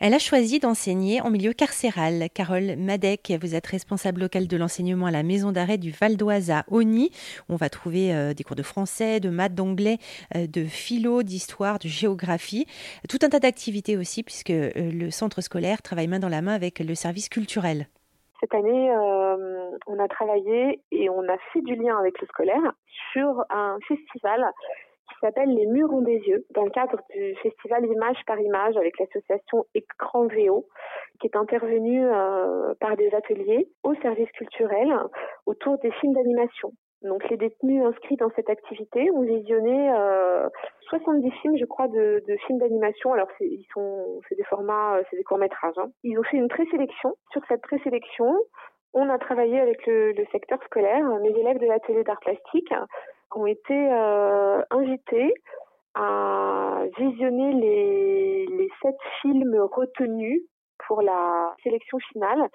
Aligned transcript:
Elle 0.00 0.14
a 0.14 0.20
choisi 0.20 0.60
d'enseigner 0.60 1.20
en 1.20 1.28
milieu 1.28 1.52
carcéral. 1.52 2.28
Carole 2.32 2.76
Madec, 2.78 3.32
vous 3.42 3.56
êtes 3.56 3.66
responsable 3.66 4.20
locale 4.20 4.46
de 4.46 4.56
l'enseignement 4.56 5.06
à 5.06 5.10
la 5.10 5.24
maison 5.24 5.50
d'arrêt 5.50 5.76
du 5.76 5.90
Val 5.90 6.16
d'Oise 6.16 6.52
à 6.52 6.62
Oni. 6.70 7.10
On 7.48 7.56
va 7.56 7.68
trouver 7.68 8.14
euh, 8.14 8.32
des 8.32 8.44
cours 8.44 8.54
de 8.54 8.62
français, 8.62 9.18
de 9.18 9.28
maths, 9.28 9.56
d'anglais, 9.56 9.96
euh, 10.36 10.46
de 10.46 10.62
philo, 10.62 11.24
d'histoire, 11.24 11.80
de 11.80 11.88
géographie. 11.88 12.66
Tout 13.08 13.18
un 13.22 13.28
tas 13.28 13.40
d'activités 13.40 13.96
aussi, 13.96 14.22
puisque 14.22 14.50
euh, 14.50 14.70
le 14.76 15.10
centre 15.10 15.40
scolaire 15.40 15.82
travaille 15.82 16.06
main 16.06 16.20
dans 16.20 16.28
la 16.28 16.42
main 16.42 16.54
avec 16.54 16.78
le 16.78 16.94
service 16.94 17.28
culturel. 17.28 17.88
Cette 18.38 18.54
année, 18.54 18.90
on 19.88 19.98
a 19.98 20.06
travaillé 20.06 20.80
et 20.92 21.10
on 21.10 21.22
a 21.28 21.36
fait 21.52 21.60
du 21.62 21.74
lien 21.74 21.98
avec 21.98 22.20
le 22.20 22.26
scolaire 22.28 22.72
sur 23.12 23.44
un 23.50 23.78
festival 23.88 24.44
qui 25.08 25.14
s'appelle 25.20 25.48
Les 25.54 25.66
Murs 25.66 25.92
ont 25.92 26.02
des 26.02 26.18
yeux, 26.18 26.44
dans 26.50 26.64
le 26.64 26.70
cadre 26.70 26.98
du 27.14 27.34
festival 27.36 27.84
Image 27.86 28.18
par 28.26 28.38
Image 28.40 28.76
avec 28.76 28.98
l'association 28.98 29.64
Écran 29.74 30.26
VO, 30.26 30.66
qui 31.20 31.26
est 31.26 31.36
intervenue 31.36 32.06
euh, 32.06 32.74
par 32.80 32.96
des 32.96 33.12
ateliers 33.14 33.68
au 33.82 33.94
service 33.96 34.30
culturel 34.32 34.92
autour 35.46 35.78
des 35.78 35.90
films 35.92 36.14
d'animation. 36.14 36.72
Donc 37.02 37.28
les 37.30 37.36
détenus 37.36 37.84
inscrits 37.84 38.16
dans 38.16 38.30
cette 38.34 38.50
activité 38.50 39.10
ont 39.12 39.22
visionné 39.22 39.92
euh, 39.92 40.48
70 40.88 41.30
films, 41.42 41.56
je 41.56 41.64
crois, 41.64 41.86
de, 41.86 42.24
de 42.26 42.36
films 42.46 42.58
d'animation. 42.58 43.12
Alors 43.12 43.28
c'est, 43.38 43.46
ils 43.46 43.66
sont, 43.72 44.20
c'est 44.28 44.34
des 44.34 44.44
formats, 44.44 44.96
euh, 44.96 45.02
c'est 45.10 45.16
des 45.16 45.22
courts 45.22 45.38
métrages. 45.38 45.78
Hein. 45.78 45.90
Ils 46.02 46.18
ont 46.18 46.24
fait 46.24 46.38
une 46.38 46.48
présélection. 46.48 47.14
Sur 47.30 47.42
cette 47.46 47.62
présélection, 47.62 48.34
on 48.94 49.08
a 49.10 49.18
travaillé 49.18 49.60
avec 49.60 49.86
le, 49.86 50.12
le 50.12 50.24
secteur 50.32 50.58
scolaire, 50.64 51.04
mes 51.20 51.30
élèves 51.38 51.58
de 51.58 51.66
l'atelier 51.66 52.02
d'art 52.02 52.20
plastique 52.20 52.72
ont 53.34 53.46
été 53.46 53.74
euh, 53.74 54.62
invités 54.70 55.34
à 55.94 56.82
visionner 56.98 57.52
les, 57.54 58.46
les 58.46 58.68
sept 58.82 58.96
films 59.20 59.56
retenus 59.72 60.42
pour 60.86 61.02
la 61.02 61.54
sélection 61.62 61.98
finale 62.12 62.48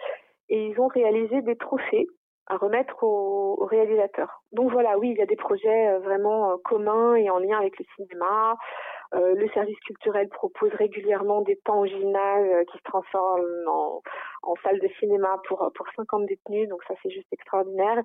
et 0.49 0.67
ils 0.67 0.79
ont 0.79 0.87
réalisé 0.87 1.41
des 1.41 1.55
trophées 1.55 2.07
à 2.47 2.57
remettre 2.57 3.03
aux, 3.03 3.55
aux, 3.57 3.65
réalisateurs. 3.65 4.43
Donc 4.51 4.71
voilà, 4.71 4.97
oui, 4.97 5.11
il 5.11 5.17
y 5.17 5.21
a 5.21 5.25
des 5.25 5.35
projets 5.35 5.89
euh, 5.89 5.99
vraiment 5.99 6.51
euh, 6.51 6.55
communs 6.65 7.15
et 7.15 7.29
en 7.29 7.39
lien 7.39 7.57
avec 7.57 7.77
le 7.79 7.85
cinéma. 7.95 8.55
Euh, 9.13 9.35
le 9.35 9.47
service 9.49 9.79
culturel 9.81 10.27
propose 10.29 10.71
régulièrement 10.73 11.41
des 11.41 11.55
temps 11.57 11.81
au 11.81 11.85
gymnase 11.85 12.65
qui 12.71 12.77
se 12.77 12.83
transforment 12.83 13.67
en, 13.67 14.01
en 14.43 14.55
salle 14.63 14.79
de 14.79 14.87
cinéma 14.99 15.39
pour 15.47 15.71
pour 15.75 15.85
50 15.95 16.25
détenus, 16.25 16.67
donc 16.69 16.83
ça 16.87 16.95
c'est 17.01 17.11
juste 17.11 17.31
extraordinaire. 17.31 18.01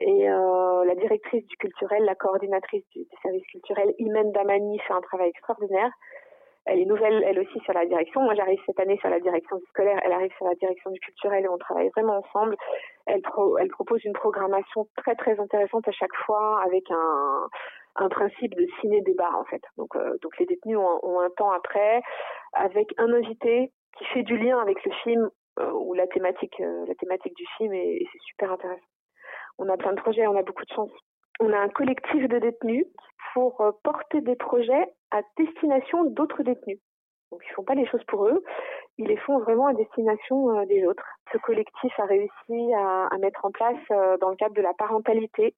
Et 0.00 0.28
euh, 0.28 0.84
la 0.84 0.94
directrice 0.94 1.46
du 1.46 1.56
culturel, 1.56 2.04
la 2.04 2.14
coordinatrice 2.14 2.84
du, 2.94 3.04
service 3.22 3.46
culturel, 3.46 3.94
Imen 3.98 4.32
Damani, 4.32 4.78
fait 4.80 4.92
un 4.92 5.00
travail 5.00 5.30
extraordinaire. 5.30 5.90
Elle 6.66 6.80
est 6.80 6.84
nouvelle, 6.84 7.24
elle 7.26 7.38
aussi, 7.38 7.58
sur 7.60 7.72
la 7.72 7.86
direction. 7.86 8.20
Moi, 8.20 8.34
j'arrive 8.34 8.60
cette 8.66 8.78
année 8.78 8.98
sur 8.98 9.08
la 9.08 9.20
direction 9.20 9.58
scolaire. 9.70 9.98
Elle 10.04 10.12
arrive 10.12 10.32
sur 10.36 10.46
la 10.46 10.54
direction 10.54 10.90
du 10.90 11.00
culturel 11.00 11.44
et 11.44 11.48
on 11.48 11.56
travaille 11.56 11.88
vraiment 11.96 12.18
ensemble. 12.18 12.56
Elle, 13.06 13.22
elle 13.60 13.68
propose 13.68 14.04
une 14.04 14.12
programmation 14.12 14.86
très, 14.98 15.14
très 15.14 15.40
intéressante 15.40 15.88
à 15.88 15.92
chaque 15.92 16.14
fois 16.26 16.60
avec 16.62 16.84
un, 16.90 17.48
un 17.98 18.08
principe 18.08 18.54
de 18.54 18.66
ciné-débat, 18.80 19.30
en 19.34 19.44
fait. 19.44 19.62
Donc, 19.76 19.94
euh, 19.96 20.16
les 20.38 20.46
détenus 20.46 20.78
ont, 20.78 21.20
un 21.20 21.30
temps 21.30 21.50
après 21.50 22.00
avec 22.52 22.88
un 22.96 23.12
invité 23.12 23.72
qui 23.96 24.04
fait 24.06 24.22
du 24.22 24.38
lien 24.38 24.58
avec 24.60 24.84
le 24.84 24.92
film 25.02 25.28
euh, 25.58 25.72
ou 25.72 25.94
la 25.94 26.06
thématique, 26.06 26.60
euh, 26.60 26.84
la 26.86 26.94
thématique 26.94 27.34
du 27.34 27.44
film 27.56 27.72
et, 27.74 28.06
c'est 28.12 28.18
super 28.30 28.52
intéressant. 28.52 28.86
On 29.58 29.68
a 29.68 29.76
plein 29.76 29.92
de 29.92 30.00
projets, 30.00 30.26
on 30.26 30.36
a 30.36 30.42
beaucoup 30.42 30.64
de 30.64 30.72
chance. 30.72 30.90
On 31.40 31.52
a 31.52 31.58
un 31.58 31.68
collectif 31.68 32.28
de 32.28 32.38
détenus 32.38 32.86
pour 33.34 33.62
porter 33.82 34.20
des 34.20 34.36
projets 34.36 34.86
à 35.10 35.20
destination 35.36 36.04
d'autres 36.04 36.42
détenus. 36.42 36.78
Donc 37.30 37.42
ils 37.44 37.52
font 37.54 37.64
pas 37.64 37.74
les 37.74 37.86
choses 37.86 38.02
pour 38.04 38.26
eux, 38.26 38.42
ils 38.96 39.06
les 39.06 39.16
font 39.18 39.38
vraiment 39.40 39.66
à 39.66 39.74
destination 39.74 40.64
des 40.64 40.86
autres. 40.86 41.04
Ce 41.32 41.38
collectif 41.38 41.92
a 41.98 42.06
réussi 42.06 42.74
à, 42.74 43.16
mettre 43.18 43.44
en 43.44 43.50
place 43.50 43.76
dans 44.20 44.30
le 44.30 44.36
cadre 44.36 44.54
de 44.54 44.62
la 44.62 44.74
parentalité. 44.74 45.54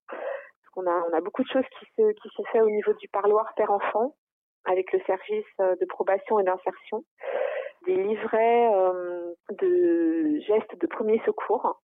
On 0.77 0.86
a, 0.86 1.20
beaucoup 1.20 1.42
de 1.42 1.48
choses 1.48 1.67
qui 1.79 1.86
se, 1.97 2.13
qui 2.13 2.29
fait 2.53 2.61
au 2.61 2.70
niveau 2.70 2.92
du 2.95 3.08
parloir 3.08 3.53
père-enfant 3.57 4.14
avec 4.64 4.92
le 4.92 5.01
service 5.01 5.47
euh, 5.61 5.75
de 5.81 5.86
probation 5.86 6.39
et 6.39 6.45
d'insertion, 6.45 7.03
des 7.86 7.97
livrets 7.97 8.73
euh, 8.73 9.35
de 9.59 10.39
gestes 10.41 10.80
de 10.80 10.86
premier 10.86 11.20
secours. 11.25 11.80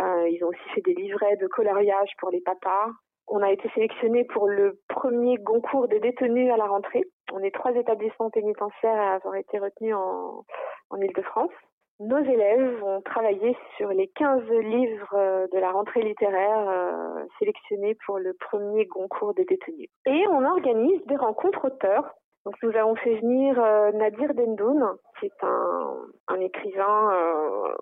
Euh, 0.00 0.28
ils 0.28 0.42
ont 0.44 0.48
aussi 0.48 0.68
fait 0.74 0.80
des 0.82 0.94
livrets 0.94 1.36
de 1.36 1.46
coloriage 1.48 2.10
pour 2.18 2.30
les 2.30 2.40
papas, 2.40 2.88
on 3.30 3.42
a 3.42 3.52
été 3.52 3.68
sélectionné 3.74 4.24
pour 4.24 4.48
le 4.48 4.80
premier 4.88 5.36
concours 5.44 5.86
des 5.88 6.00
détenus 6.00 6.50
à 6.50 6.56
la 6.56 6.66
rentrée. 6.66 7.04
On 7.32 7.40
est 7.40 7.54
trois 7.54 7.72
établissements 7.72 8.30
pénitentiaires 8.30 8.98
à 8.98 9.14
avoir 9.14 9.34
été 9.34 9.58
retenus 9.58 9.94
en, 9.94 10.44
en 10.90 10.96
Ile-de-France. 11.00 11.52
Nos 12.00 12.18
élèves 12.18 12.84
ont 12.84 13.00
travaillé 13.00 13.56
sur 13.76 13.88
les 13.88 14.06
15 14.08 14.48
livres 14.48 15.48
de 15.52 15.58
la 15.58 15.72
rentrée 15.72 16.02
littéraire 16.02 16.68
euh, 16.68 17.24
sélectionnés 17.38 17.96
pour 18.06 18.18
le 18.18 18.34
premier 18.34 18.86
concours 18.86 19.34
des 19.34 19.44
détenus. 19.44 19.88
Et 20.06 20.24
on 20.28 20.44
organise 20.44 21.04
des 21.06 21.16
rencontres 21.16 21.64
auteurs. 21.64 22.14
Donc 22.44 22.54
nous 22.62 22.74
avons 22.76 22.94
fait 22.94 23.16
venir 23.16 23.58
euh, 23.58 23.90
Nadir 23.92 24.32
Dendoun, 24.34 24.96
qui 25.18 25.26
est 25.26 25.42
un, 25.42 26.40
écrivain 26.40 27.12
euh, 27.12 27.74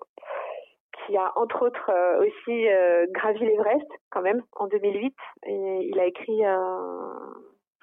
qui 1.07 1.17
a 1.17 1.31
entre 1.35 1.65
autres 1.65 1.89
euh, 1.89 2.25
aussi 2.25 2.67
euh, 2.67 3.05
gravi 3.11 3.39
l'Everest 3.39 3.87
quand 4.11 4.21
même 4.21 4.43
en 4.55 4.67
2008. 4.67 5.15
Et 5.45 5.89
il 5.89 5.99
a 5.99 6.05
écrit 6.05 6.45
euh, 6.45 6.57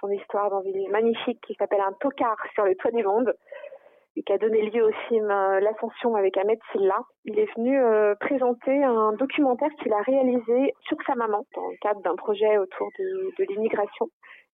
son 0.00 0.10
histoire 0.10 0.50
dans 0.50 0.62
une 0.62 0.74
livre 0.74 0.92
magnifique 0.92 1.40
qui 1.46 1.54
s'appelle 1.54 1.80
Un 1.80 1.94
tocard 2.00 2.36
sur 2.54 2.64
le 2.64 2.74
toit 2.76 2.90
du 2.90 3.02
monde 3.02 3.34
et 4.16 4.22
qui 4.22 4.32
a 4.32 4.38
donné 4.38 4.62
lieu 4.70 4.84
au 4.84 4.92
film 5.08 5.26
L'Ascension 5.28 6.14
avec 6.14 6.36
Ahmed 6.36 6.58
Silla. 6.72 6.98
Il 7.24 7.38
est 7.38 7.52
venu 7.56 7.78
présenter 8.20 8.84
un 8.84 9.12
documentaire 9.12 9.70
qu'il 9.82 9.92
a 9.92 10.02
réalisé 10.02 10.74
sur 10.82 10.96
sa 11.06 11.14
maman 11.14 11.44
dans 11.54 11.68
le 11.68 11.76
cadre 11.80 12.00
d'un 12.02 12.16
projet 12.16 12.58
autour 12.58 12.88
de, 12.98 13.30
de 13.38 13.44
l'immigration. 13.52 14.08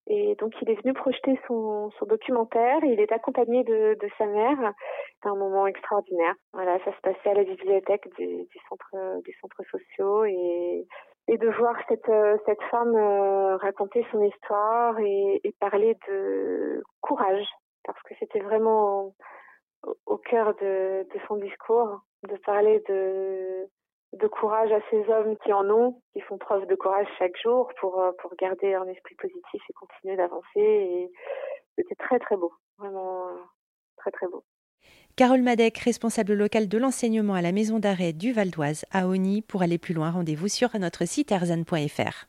Et 0.07 0.35
donc 0.41 0.53
il 0.61 0.71
est 0.71 0.81
venu 0.83 0.93
projeter 0.93 1.39
son, 1.47 1.91
son 1.99 2.07
documentaire. 2.07 2.79
Il 2.83 3.01
est 3.01 3.13
accompagné 3.13 3.63
de, 3.65 3.97
de 4.01 4.09
sa 4.19 4.27
mère. 4.27 4.73
C'était 5.15 5.29
un 5.29 5.37
moment 5.37 5.67
extraordinaire. 5.67 6.35
Voilà, 6.53 6.79
ça 6.85 6.93
se 6.93 7.01
passait 7.01 7.31
à 7.31 7.35
la 7.35 7.45
bibliothèque 7.45 8.09
du, 8.19 8.27
du 8.27 8.59
centre 8.69 9.23
des 9.25 9.35
centres 9.41 9.63
sociaux 9.71 10.25
et 10.25 10.87
et 11.29 11.39
de 11.39 11.49
voir 11.51 11.77
cette 11.89 12.11
cette 12.45 12.63
femme 12.71 12.97
euh, 12.97 13.57
raconter 13.59 14.05
son 14.11 14.21
histoire 14.23 14.99
et, 14.99 15.41
et 15.45 15.55
parler 15.61 15.97
de 16.09 16.83
courage 17.03 17.47
parce 17.85 18.03
que 18.03 18.15
c'était 18.19 18.41
vraiment 18.41 19.15
au 20.07 20.17
cœur 20.19 20.55
de, 20.61 21.07
son 21.29 21.37
discours 21.37 22.01
de 22.29 22.37
parler 22.39 22.83
de 22.89 24.27
courage 24.29 24.71
à 24.73 24.81
ces 24.91 25.09
hommes 25.09 25.37
qui 25.45 25.53
en 25.53 25.69
ont, 25.71 26.03
qui 26.13 26.21
font 26.21 26.39
preuve 26.39 26.67
de 26.67 26.75
courage 26.75 27.07
chaque 27.19 27.37
jour 27.43 27.71
pour, 27.81 28.03
pour 28.21 28.35
garder 28.37 28.75
un 28.75 28.87
esprit 28.89 29.15
positif 29.17 29.63
et 29.69 29.73
continuer 29.73 30.17
d'avancer. 30.17 31.11
C'était 31.77 31.95
très 31.95 32.19
très 32.19 32.37
beau, 32.37 32.53
vraiment 32.79 33.29
très 33.97 34.11
très 34.11 34.27
beau. 34.27 34.45
Carole 35.17 35.43
Madec, 35.43 35.77
responsable 35.79 36.35
locale 36.35 36.69
de 36.69 36.79
l'enseignement 36.79 37.35
à 37.35 37.43
la 37.43 37.53
maison 37.53 37.79
d'arrêt 37.79 38.13
du 38.13 38.33
Val 38.33 38.51
d'Oise 38.51 38.87
à 38.91 39.07
Oni. 39.07 39.43
Pour 39.43 39.63
aller 39.63 39.77
plus 39.77 39.93
loin, 39.93 40.11
rendez-vous 40.11 40.49
sur 40.49 40.71
notre 40.79 41.07
site 41.07 41.31
erzan.fr. 41.31 42.27